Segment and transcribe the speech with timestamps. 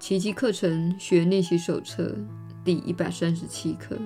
[0.00, 2.16] 奇迹课程学练习手册
[2.64, 3.98] 第一百三十七课。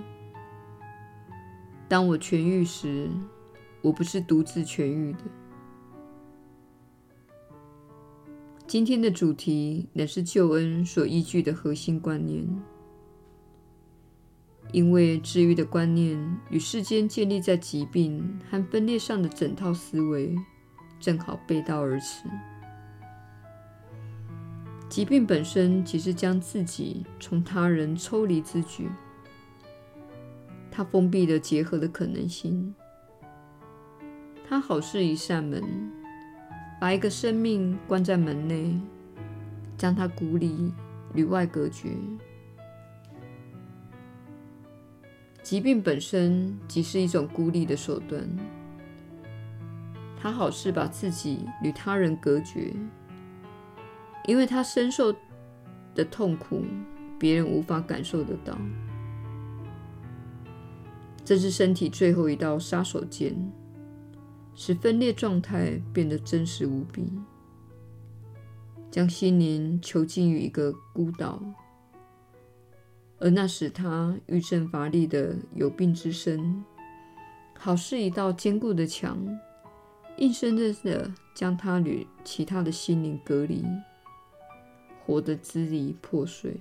[1.88, 3.08] 当我痊愈时，
[3.80, 5.18] 我不是独自痊愈的。
[8.66, 12.44] 今天的主题乃是救恩所依据的核心观念，
[14.72, 16.18] 因为治愈的观念
[16.50, 20.34] 与世间建立在疾病和分裂上的整套思维
[20.98, 22.28] 正好背道而驰。
[24.94, 28.88] 疾病本身即是将自己从他人抽离之举，
[30.70, 32.72] 它封闭了结合的可能性。
[34.48, 35.64] 它好似一扇门，
[36.80, 38.80] 把一个生命关在门内，
[39.76, 40.72] 将它孤立、
[41.12, 41.88] 与外隔绝。
[45.42, 48.24] 疾病本身即是一种孤立的手段，
[50.16, 52.72] 它好似把自己与他人隔绝，
[54.26, 55.14] 因为他深受
[55.94, 56.62] 的痛苦，
[57.18, 58.56] 别人无法感受得到。
[61.24, 63.34] 这是身体最后一道杀手锏。
[64.56, 67.10] 使分裂状态变得真实无比，
[68.88, 71.42] 将心灵囚禁于一个孤岛，
[73.18, 76.64] 而那使他愈振乏力的有病之身，
[77.58, 79.18] 好似一道坚固的墙，
[80.18, 83.64] 硬生生的将他与其他的心灵隔离，
[85.06, 86.56] 活得支离破碎。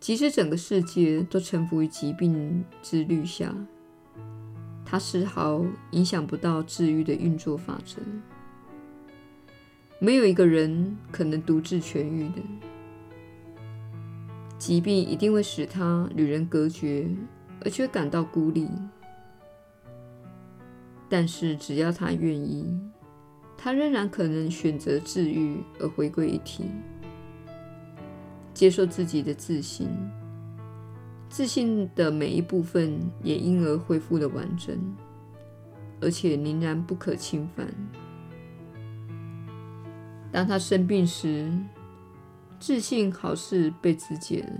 [0.00, 3.54] 即使整个世界都臣服于疾病之律下。
[4.84, 8.02] 它丝毫影响不到治愈的运作法则。
[9.98, 12.42] 没有一个人可能独自痊愈的。
[14.58, 17.08] 疾病一定会使他与人隔绝，
[17.64, 18.68] 而且感到孤立。
[21.08, 22.78] 但是只要他愿意，
[23.62, 26.64] 他仍然可能选择治愈而回归一体，
[28.52, 29.88] 接受自己的自信。
[31.28, 34.76] 自信的每一部分也因而恢复了完整，
[36.00, 37.72] 而且仍然不可侵犯。
[40.32, 41.48] 当他生病时，
[42.58, 44.58] 自信好似被肢解了，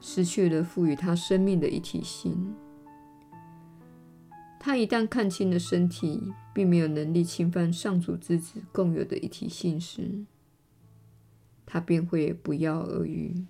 [0.00, 2.54] 失去了赋予他生命的一体性。
[4.66, 6.20] 他一旦看清了身体
[6.52, 10.24] 并没有能力侵犯上主之子共有的一体性时，
[11.64, 13.44] 他便会不药而愈。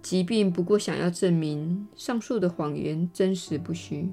[0.00, 4.08] 疾病不过想要证明上述的谎言真实不虚，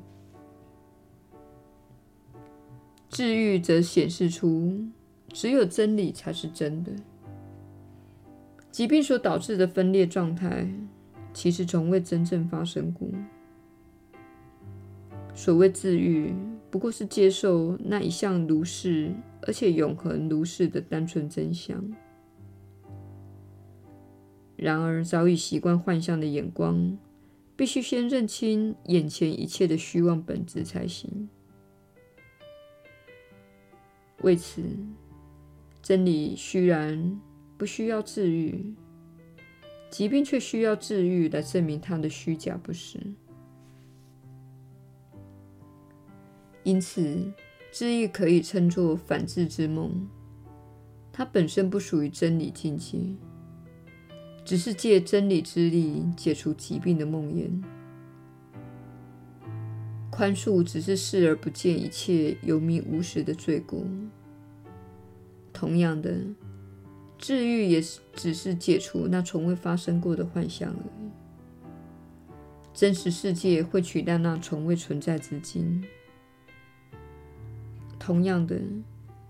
[3.09, 4.88] 治愈则显示出
[5.31, 6.91] 只有真理才是真的。
[8.72, 10.67] 疾病所导致的分裂状态，
[11.31, 13.07] 其实从未真正发生过。
[15.35, 16.34] 所谓治愈，
[16.72, 21.84] 不过是接受那一向如是而且永恒如是的单纯真相。
[24.56, 26.97] 然而，早已习惯幻象的眼光，
[27.57, 31.29] 必须先认清眼前一切的虚妄本质才行。
[34.22, 34.63] 为此，
[35.81, 37.19] 真理虽然
[37.57, 38.74] 不需要治愈，
[39.91, 42.97] 疾病却需要治愈来证明它的虚假不实。
[46.65, 47.31] 因此，
[47.71, 50.07] 治愈可以称作反智之梦，
[51.13, 52.97] 它本身不属于真理境界。
[54.43, 57.63] 只是借真理之力解除疾病的梦魇，
[60.11, 63.83] 宽恕只是视而不见一切有名无实的罪过。
[65.53, 66.15] 同样的，
[67.19, 71.09] 治愈也是只是解除那从未发生过的幻象而已。
[72.73, 75.83] 真实世界会取代那从未存在之境。
[78.05, 78.61] 同样的，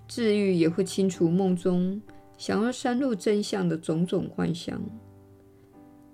[0.05, 2.01] 治愈也会清除梦中
[2.37, 4.81] 想要删入真相的种种幻象。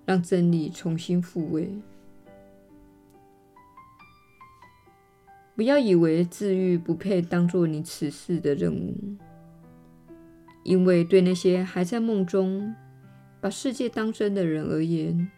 [0.05, 1.71] 让真理重新复位。
[5.55, 8.95] 不要以为治愈不配当做你此世的任务，
[10.63, 12.75] 因为对那些还在梦中
[13.39, 15.31] 把世界当真的人而言，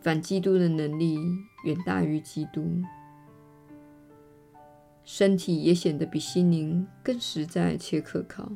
[0.00, 1.16] 反基督的能力
[1.64, 2.82] 远大于基督，
[5.04, 8.50] 身体也显得比心灵更实在且可靠。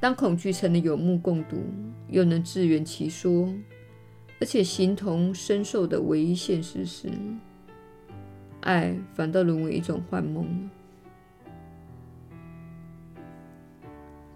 [0.00, 1.56] 当恐惧成了有目共睹，
[2.08, 3.48] 又能自圆其说，
[4.38, 7.08] 而且形同身受的唯一现实时，
[8.60, 10.70] 爱反倒沦为一种幻梦了。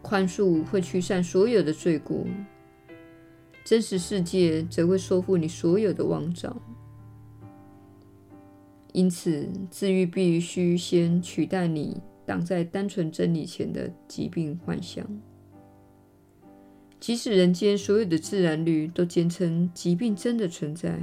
[0.01, 2.25] 宽恕会驱散所有的罪过，
[3.63, 6.57] 真实世界则会收复你所有的妄造。
[8.99, 15.07] 因此，治愈必须先取代你挡在单纯真理前的疾病幻想。
[16.99, 20.99] 即使人间所有的自然律都坚称疾病真的存在，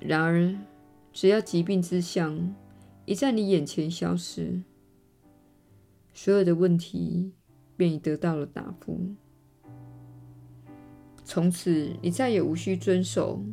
[0.00, 0.56] 然而，
[1.12, 2.54] 只要疾病之相
[3.04, 4.62] 一在你眼前消失，
[6.14, 7.32] 所有的问题
[7.76, 8.98] 便已得到了答复。
[11.22, 13.44] 从此，你再也无需遵守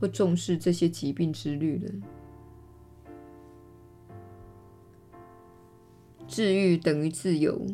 [0.00, 1.92] 或重视这些疾病之律了。
[6.26, 7.66] 治愈等于自由，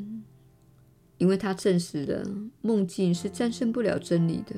[1.18, 2.24] 因为它证实了
[2.62, 4.56] 梦境是战胜不了真理的。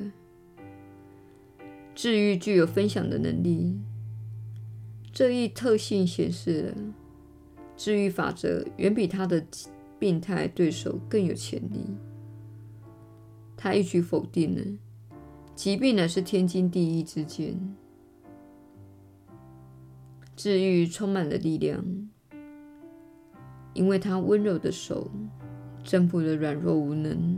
[1.93, 3.77] 治愈具有分享的能力，
[5.11, 6.75] 这一特性显示了
[7.75, 9.45] 治愈法则远比他的
[9.99, 11.85] 病态对手更有潜力。
[13.57, 14.61] 他一举否定了
[15.59, 17.59] 疾病乃是天经地义之见。
[20.33, 21.83] 治愈充满了力量，
[23.73, 25.11] 因为他温柔的手
[25.83, 27.37] 征服了软弱无能，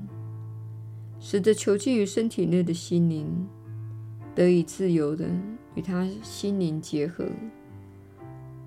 [1.20, 3.48] 使得囚禁于身体内的心灵
[4.36, 5.28] 得以自由地
[5.74, 7.26] 与他心灵结合，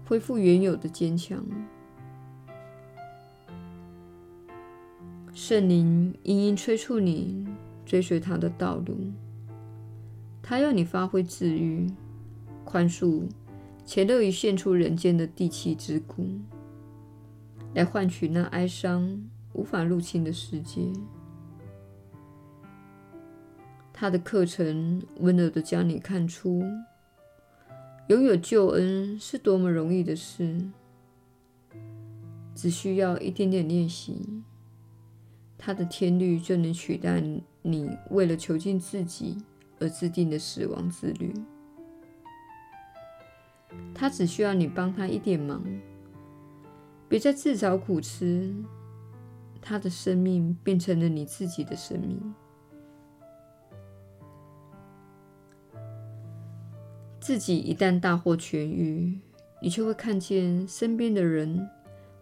[0.05, 1.47] 恢复原有的坚强。
[5.33, 7.47] 圣灵殷殷催促你
[7.87, 8.97] 追随他的道路，
[10.47, 11.91] 他要你发挥治愈、
[12.67, 13.23] 宽恕
[13.83, 16.39] 且乐于献出人间的第七之骨，
[17.73, 19.25] 来换取那哀伤
[19.55, 20.83] 无法入侵的世界。
[23.91, 26.63] 他的课程温柔的将你看出，
[28.09, 30.61] 拥有救恩是多么容易的事，
[32.55, 34.43] 只需要一点点练习。
[35.57, 37.23] 他的天律就能取代
[37.63, 39.39] 你为了囚禁自己
[39.81, 41.33] 而制定的死亡之律。
[43.95, 45.65] 他只需要你帮他一点忙，
[47.09, 48.55] 别再自找苦吃。
[49.61, 52.35] 他的生命变成了你自己的生命。
[57.19, 59.19] 自己一旦大获痊愈，
[59.63, 61.69] 你就会看见身边的人，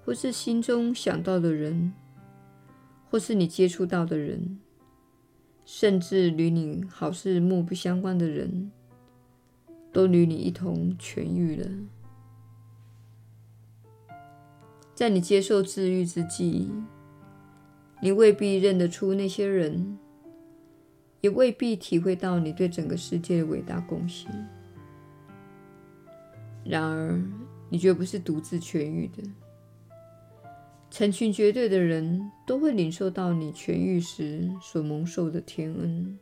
[0.05, 1.93] 或是心中想到的人。
[3.11, 4.59] 或是你接触到的人，
[5.65, 8.71] 甚至与你好似莫不相关的人，
[9.93, 11.69] 都与你一同痊愈了。
[14.95, 16.71] 在你接受治愈之际，
[18.01, 19.99] 你未必认得出那些人，
[21.21, 24.31] 也未必体会到你对整个世界的伟大贡献。
[26.65, 27.21] 然而，
[27.71, 29.23] 你绝不是独自痊愈的。
[30.93, 36.19] 成群结队的人都会领受到你痊愈时所蒙受的天恩。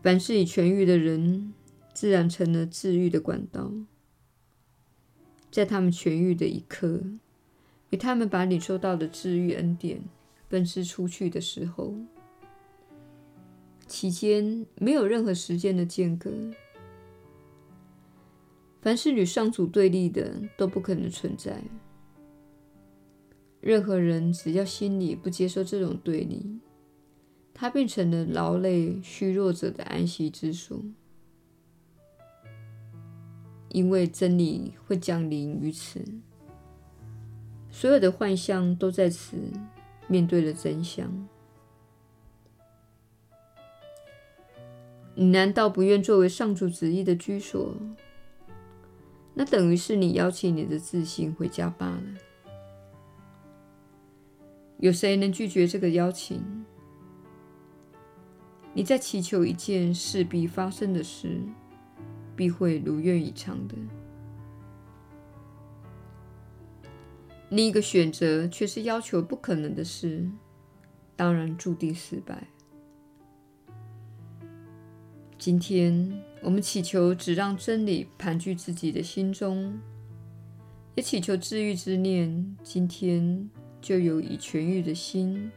[0.00, 1.52] 凡是已痊愈的人，
[1.92, 3.72] 自然成了治愈的管道。
[5.50, 7.02] 在他们痊愈的一刻，
[7.90, 10.00] 与他们把领受到的治愈恩典
[10.48, 11.96] 分施出去的时候，
[13.88, 16.30] 期间没有任何时间的间隔。
[18.82, 21.62] 凡是与上主对立的，都不可能存在。
[23.60, 26.58] 任何人只要心里不接受这种对立，
[27.54, 30.82] 他变成了劳累虚弱者的安息之所。
[33.68, 36.04] 因为真理会降临于此，
[37.70, 39.36] 所有的幻象都在此
[40.08, 41.28] 面对了真相。
[45.14, 47.74] 你难道不愿作为上主旨意的居所？
[49.34, 52.02] 那等于是你邀请你的自信回家罢了。
[54.78, 56.64] 有谁能拒绝这个邀请？
[58.74, 61.40] 你在祈求一件势必发生的事，
[62.34, 63.76] 必会如愿以偿的。
[67.50, 70.26] 另一个选择却是要求不可能的事，
[71.14, 72.48] 当然注定失败。
[75.44, 76.22] 今天。
[76.40, 79.76] 我们祈求只让真理盘踞自己的心中，
[80.94, 85.50] 也祈求治愈之念，今天就有已痊愈的心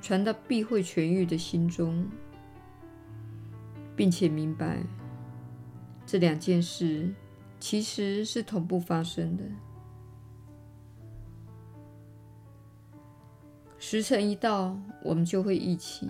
[0.00, 2.08] 传到必会痊愈的心中，
[3.94, 4.82] 并且明白
[6.06, 7.14] 这两件事
[7.60, 9.44] 其实是同步发生的。
[13.78, 16.08] 时辰一到，我们就会一起。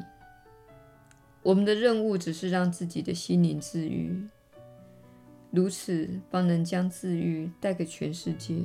[1.47, 4.21] 我们的任务只是让自己的心灵治愈，
[5.53, 8.57] 如此方能将治愈带给全世界，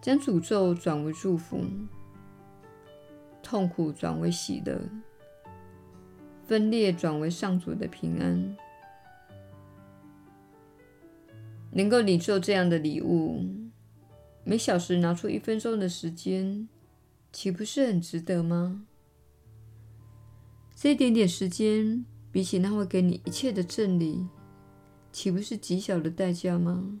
[0.00, 1.60] 将诅咒转为祝福，
[3.42, 4.80] 痛苦转为喜乐，
[6.46, 8.56] 分裂转为上主的平安。
[11.72, 13.44] 能够领受这样的礼物，
[14.44, 16.66] 每小时拿出一分钟的时间，
[17.34, 18.86] 岂不是很值得吗？
[20.78, 24.28] 这一点点时间，比起那会给你一切的真理，
[25.10, 27.00] 岂不是极小的代价吗？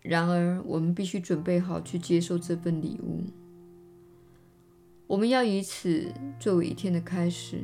[0.00, 3.24] 然而，我们必须准备好去接受这份礼物。
[5.06, 6.10] 我们要以此
[6.40, 7.62] 作为一天的开始，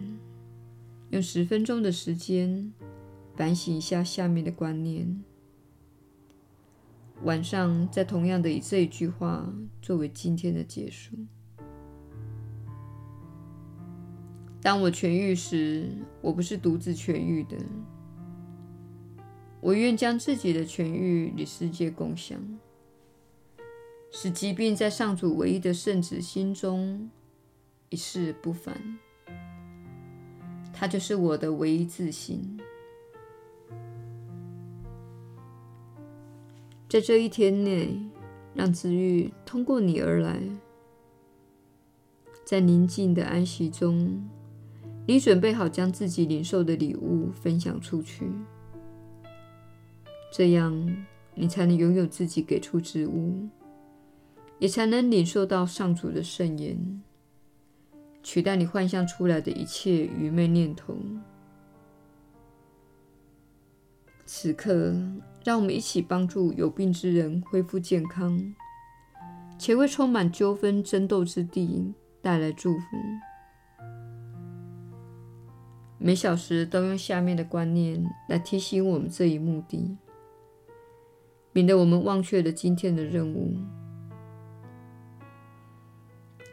[1.09, 2.75] 用十分钟的时间
[3.35, 5.25] 反省一下下面的观念。
[7.23, 11.17] 晚上再同样的以这一句话作为今天的结束。
[14.63, 15.89] 当我痊愈时，
[16.21, 17.57] 我不是独自痊愈的。
[19.61, 22.39] 我愿将自己的痊愈与世界共享，
[24.11, 27.11] 使疾病在上主唯一的圣子心中
[27.89, 28.99] 一去不凡。
[30.73, 32.59] 他就是我的唯一自信。
[36.89, 37.99] 在这一天内，
[38.55, 40.43] 让治愈通过你而来，
[42.45, 44.29] 在宁静的安息中。
[45.11, 48.31] 你准备好将自己领受的礼物分享出去，
[50.33, 50.73] 这样
[51.35, 53.49] 你才能拥有自己给出之物，
[54.61, 57.03] 也才能领受到上主的圣言，
[58.23, 60.97] 取代你幻象出来的一切愚昧念头。
[64.25, 64.95] 此刻，
[65.45, 68.41] 让我们一起帮助有病之人恢复健康，
[69.59, 72.87] 且为充满纠纷争斗之地带来祝福。
[76.03, 79.99] 每小时都用下面的观念来提醒我们这一目的，
[81.53, 83.55] 免得我们忘却了今天的任务。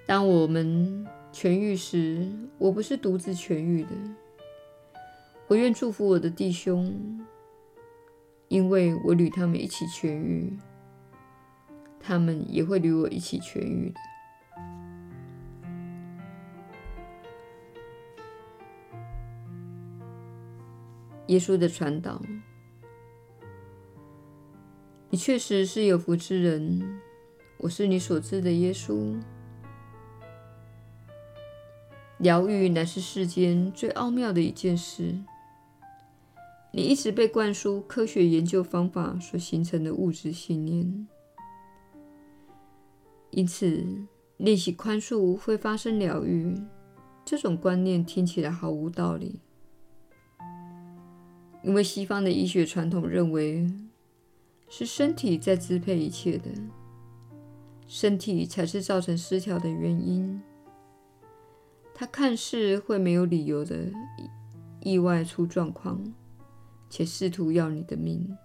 [0.06, 3.90] 当我们痊愈时，我不是独自痊愈的。
[5.48, 7.26] 我愿祝福我的弟兄，
[8.50, 10.52] 因为我与他们一起痊愈，
[12.02, 14.00] 他们也会与我一起痊愈的。
[21.28, 22.22] 耶稣的传导，
[25.10, 27.00] 你确实是有福之人。
[27.58, 29.20] 我是你所知的耶稣。
[32.20, 35.16] 疗愈乃是世间最奥妙的一件事。
[36.72, 41.08] 你一直被灌输科学研究方法所形成的物质信念，
[43.32, 43.84] 因此
[44.38, 46.56] 练习宽恕会发生疗愈。
[47.26, 49.42] 这种观念听起来毫无道理。
[51.64, 53.70] 因为西方的医学传统认为，
[54.70, 56.50] 是身体在支配一切的，
[57.88, 60.42] 身体才是造成失调的原因。
[61.94, 63.92] 它看似会没有理由的
[64.82, 66.14] 意外出状况，
[66.90, 68.38] 且试图要你的命。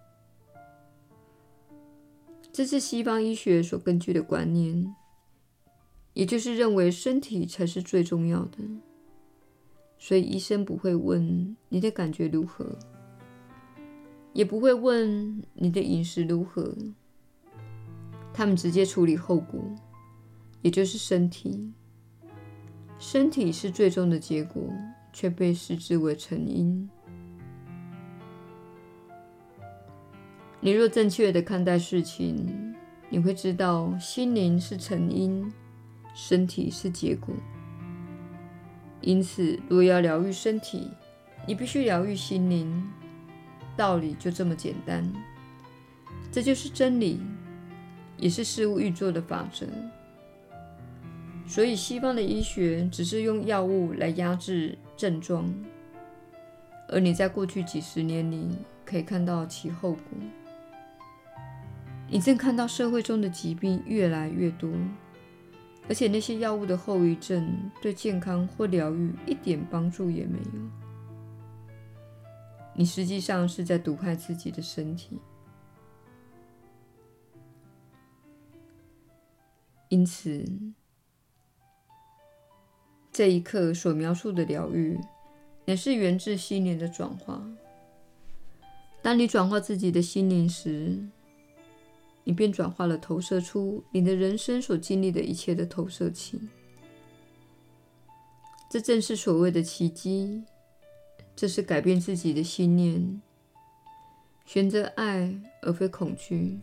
[2.50, 4.94] 这是西方医学所根据的观念，
[6.14, 8.58] 也就是认为身体才是最重要的，
[9.98, 12.78] 所以医生不会问你的感觉如何。
[14.32, 16.74] 也不会问你的饮食如何，
[18.32, 19.60] 他们直接处理后果，
[20.62, 21.72] 也就是身体。
[22.98, 24.62] 身体是最终的结果，
[25.12, 26.88] 却被视之为成因。
[30.60, 32.74] 你若正确地看待事情，
[33.10, 35.52] 你会知道心灵是成因，
[36.14, 37.34] 身体是结果。
[39.00, 40.88] 因此，若要疗愈身体，
[41.46, 42.88] 你必须疗愈心灵。
[43.76, 45.10] 道理就这么简单，
[46.30, 47.20] 这就是真理，
[48.16, 49.66] 也是事物运作的法则。
[51.46, 55.52] 所以，西方的医学只是用药物来压制症状，
[56.88, 60.02] 而你在过去几十年里可以看到其后果。
[62.08, 64.70] 你正看到社会中的疾病越来越多，
[65.88, 70.81] 而且那些药物的后遗症对健康或疗愈一点帮助也没有。
[72.74, 75.18] 你实际上是在毒害自己的身体，
[79.88, 80.44] 因此，
[83.12, 84.98] 这一刻所描述的疗愈，
[85.66, 87.46] 也是源自心灵的转化。
[89.02, 90.98] 当你转化自己的心灵时，
[92.24, 96.40] 你便转化了投射出你的人生所经历的一切的投射器。
[98.70, 100.42] 这正是所谓的奇迹。
[101.34, 103.20] 这是改变自己的信念，
[104.44, 106.58] 选择爱而非恐惧。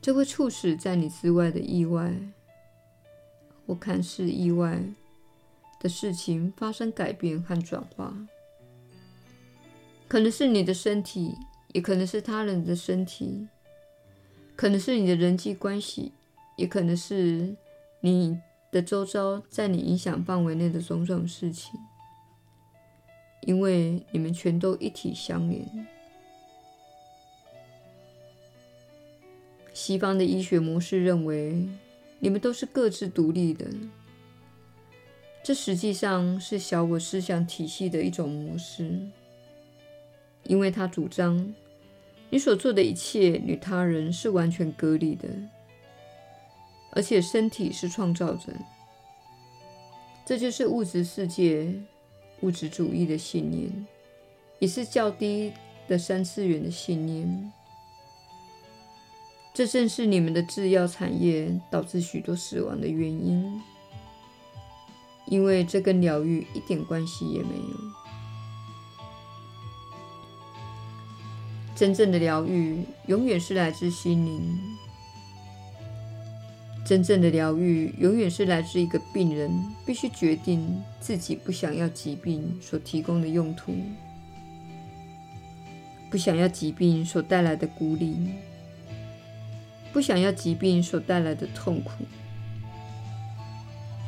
[0.00, 2.14] 这会促使在你之外的意外，
[3.66, 4.82] 或看似意外
[5.80, 8.14] 的事情发生改变和转化，
[10.06, 11.34] 可能是你的身体，
[11.72, 13.48] 也可能是他人的身体，
[14.54, 16.12] 可能是你的人际关系，
[16.56, 17.56] 也可能是
[18.00, 18.38] 你
[18.70, 21.80] 的周遭在你影响范围内的种种事情，
[23.46, 25.64] 因为你们全都一体相连。
[29.72, 31.66] 西方的医学模式认为，
[32.20, 33.66] 你们都是各自独立的。
[35.42, 38.98] 这实际上是小我思想体系的一种模式，
[40.44, 41.54] 因为它主张
[42.30, 45.28] 你所做的一切与他人是完全隔离的，
[46.92, 48.52] 而且身体是创造者。
[50.24, 51.74] 这就是物质世界
[52.44, 53.86] 物质主义的信念，
[54.58, 55.50] 也是较低
[55.88, 57.52] 的三次元的信念。
[59.54, 63.62] 这正是你们的制药产业导致许多死亡的原因，
[65.26, 67.76] 因为这跟疗愈一点关系也没有。
[71.74, 74.73] 真正的疗愈永远是来自心灵，
[76.84, 79.50] 真正的疗愈永远是来自一个病人
[79.86, 83.74] 必须决定自己不想要疾病所提供的用途，
[86.10, 88.16] 不想要疾病所带来的孤立。
[89.92, 91.92] 不想要疾病所带来的痛苦，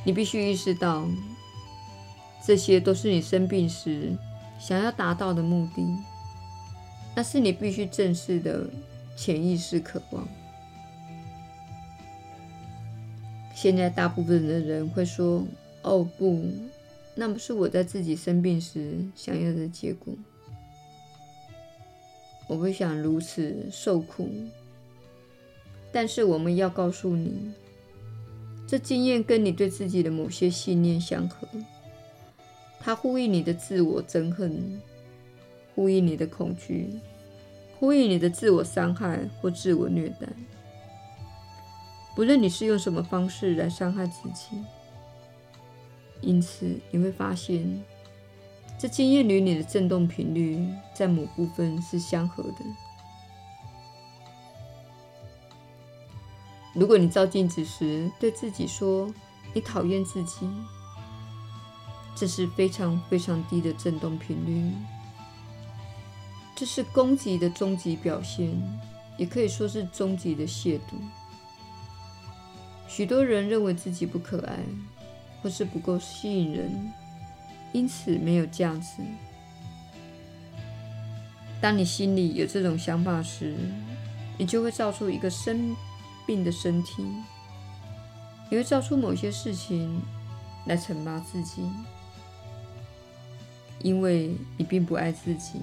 [0.04, 1.06] 你必须意识到，
[2.44, 4.12] 这些都是你生病时
[4.58, 5.86] 想要达到的目的。
[7.14, 8.68] 那是你必须正视的
[9.16, 10.26] 潜意识渴望。
[13.66, 15.44] 现在大部分的人会说
[15.82, 16.40] ：“哦，不，
[17.16, 20.14] 那不是我在自己生病时想要的结果。
[22.46, 24.30] 我不想如此受苦。”
[25.90, 27.50] 但是我们要告诉你，
[28.68, 31.48] 这经验跟你对自己的某些信念相合，
[32.78, 34.80] 它呼应你的自我憎恨，
[35.74, 36.88] 呼应你的恐惧，
[37.80, 40.28] 呼应你的自我伤害或自我虐待。
[42.16, 44.64] 不论你是用什么方式来伤害自己，
[46.22, 47.84] 因此你会发现，
[48.78, 52.64] 这经验与你的振动频率在某部分是相合的。
[56.72, 59.12] 如果你照镜子时对自己说
[59.52, 60.48] 你讨厌自己，
[62.14, 64.72] 这是非常非常低的振动频率，
[66.54, 68.58] 这是攻击的终极表现，
[69.18, 70.96] 也可以说是终极的亵渎。
[72.88, 74.58] 许多人认为自己不可爱，
[75.42, 76.92] 或是不够吸引人，
[77.72, 79.02] 因此没有价值。
[81.60, 83.56] 当你心里有这种想法时，
[84.38, 85.74] 你就会造出一个生
[86.26, 87.02] 病的身体，
[88.50, 90.00] 你会造出某些事情
[90.66, 91.62] 来惩罚自己，
[93.82, 95.60] 因为你并不爱自己。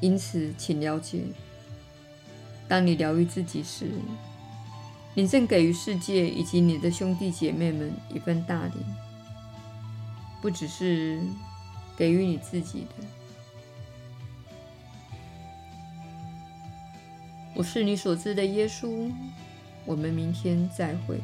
[0.00, 1.24] 因此，请了解，
[2.70, 3.90] 当你疗愈自己时，
[5.12, 8.74] 你正给予世界以及你的兄弟姐妹们一份大礼，
[10.40, 11.20] 不只是
[11.96, 13.06] 给予你自己的。
[17.56, 19.12] 我是你所知的耶稣，
[19.84, 21.20] 我们明天再会。